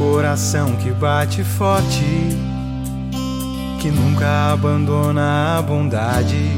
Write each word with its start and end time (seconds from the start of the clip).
coração 0.00 0.74
que 0.76 0.90
bate 0.92 1.44
forte, 1.44 2.06
que 3.78 3.90
nunca 3.90 4.50
abandona 4.50 5.58
a 5.58 5.62
bondade. 5.62 6.50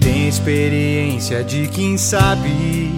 Tem 0.00 0.26
experiência 0.26 1.44
de 1.44 1.68
quem 1.68 1.96
sabe 1.96 2.90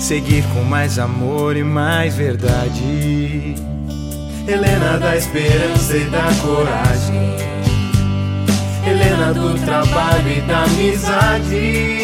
seguir 0.00 0.42
com 0.52 0.64
mais 0.64 0.98
amor 0.98 1.56
e 1.56 1.62
mais 1.62 2.16
verdade. 2.16 3.54
Helena 4.48 4.98
da 4.98 5.16
esperança 5.16 5.96
e 5.96 6.04
da 6.06 6.34
coragem. 6.42 7.36
Helena 8.84 9.32
do 9.32 9.54
trabalho 9.64 10.28
e 10.36 10.40
da 10.40 10.64
amizade. 10.64 12.02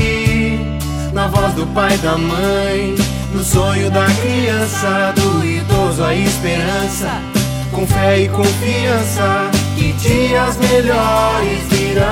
Na 1.13 1.27
voz 1.27 1.53
do 1.55 1.67
pai 1.75 1.97
e 1.97 1.99
da 1.99 2.17
mãe, 2.17 2.95
no 3.33 3.45
sonho 3.45 3.91
da 3.91 4.07
criança, 4.07 5.13
do 5.15 5.45
idoso 5.45 6.05
a 6.05 6.15
esperança. 6.15 7.11
Com 7.73 7.87
fé 7.87 8.21
e 8.21 8.29
confiança, 8.29 9.51
que 9.77 9.93
dias 9.93 10.57
melhores 10.57 11.63
virão. 11.71 12.07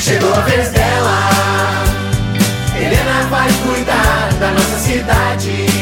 Chegou 0.00 0.32
a 0.34 0.40
vez 0.40 0.70
dela. 0.70 1.84
Helena 2.76 3.26
vai 3.28 3.48
cuidar 3.66 4.32
da 4.40 4.50
nossa 4.52 4.78
cidade. 4.78 5.81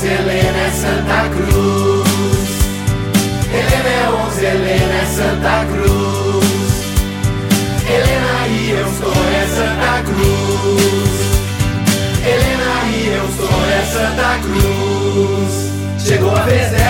Onze, 0.00 0.06
Helena 0.06 0.58
é 0.58 0.70
Santa 0.70 1.28
Cruz. 1.28 2.48
Helena 3.52 3.88
é 3.88 4.08
onze, 4.24 4.44
Helena 4.46 4.94
é 4.94 5.04
Santa 5.04 5.66
Cruz. 5.66 6.50
Helena 7.86 8.46
e 8.48 8.70
eu 8.70 8.88
sou 8.98 9.12
é 9.12 9.46
Santa 9.46 10.02
Cruz. 10.04 11.14
Helena 12.24 12.72
e 12.88 12.98
eu 13.08 13.26
sou 13.36 13.58
é 13.68 13.82
Santa 13.92 14.38
Cruz. 14.42 15.54
Chegou 16.02 16.34
a 16.34 16.42
vez 16.42 16.70
dela. 16.70 16.89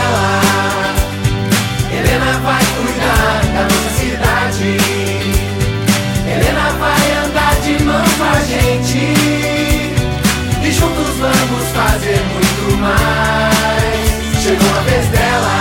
Mais. 12.81 14.43
Chegou 14.43 14.71
a 14.77 14.81
vez 14.83 15.07
dela. 15.09 15.59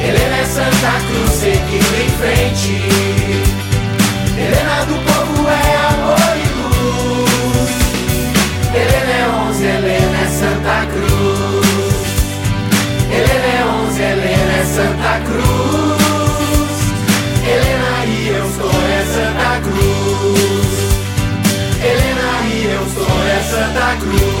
Helena 0.00 0.36
é 0.36 0.44
Santa 0.44 0.92
Cruz 1.06 1.30
seguindo 1.40 1.94
em 2.04 2.10
frente. 2.20 2.74
Helena 4.36 4.84
do 4.86 4.96
povo 5.06 5.48
é 5.48 5.76
amor 5.94 6.34
e 6.36 6.46
luz. 6.58 7.72
Helena 8.74 9.12
é 9.12 9.24
onze, 9.46 9.64
Helena 9.64 10.18
é 10.18 10.28
Santa 10.28 10.86
Cruz. 10.92 12.04
Helena 13.10 13.48
é 13.48 13.64
onze, 13.64 14.02
Helena 14.02 14.52
é 14.52 14.64
Santa 14.64 15.14
Cruz. 15.24 16.04
Helena 17.46 17.92
e 18.06 18.28
eu 18.28 18.46
sou 18.52 18.70
é 18.70 19.04
Santa 19.14 19.52
Cruz. 19.62 20.74
Helena 21.80 22.28
e 22.50 22.64
eu 22.72 22.84
sou 22.94 23.16
é 23.26 23.40
Santa 23.50 23.96
Cruz. 24.00 24.33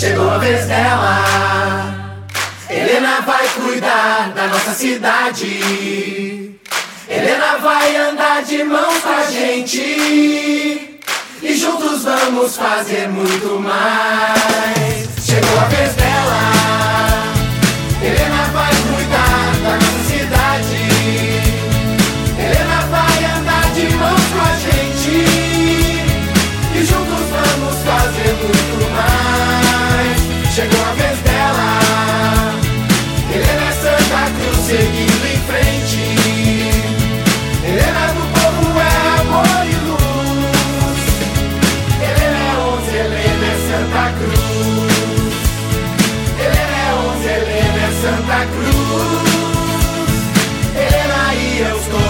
Chegou 0.00 0.30
a 0.30 0.38
vez 0.38 0.64
dela. 0.64 2.26
Helena 2.70 3.20
vai 3.20 3.46
cuidar 3.48 4.32
da 4.34 4.46
nossa 4.46 4.72
cidade. 4.72 6.58
Helena 7.06 7.58
vai 7.58 7.96
andar 7.96 8.42
de 8.42 8.64
mãos 8.64 8.96
com 9.02 9.10
a 9.10 9.24
gente. 9.24 11.02
E 11.42 11.54
juntos 11.54 12.04
vamos 12.04 12.56
fazer 12.56 13.10
muito 13.10 13.60
mais. 13.60 15.06
Chegou 15.22 15.58
a 15.58 15.64
vez 15.64 15.79
Santa 44.00 44.12
Cruz. 44.12 44.32
Helena 46.38 46.76
é 46.78 46.94
onze, 46.94 47.28
Helena 47.28 47.80
é 47.80 47.90
Santa 48.00 48.40
Cruz. 48.46 49.28
Helena 50.74 51.34
e 51.34 51.60
eu 51.60 51.76
estou. 51.76 52.09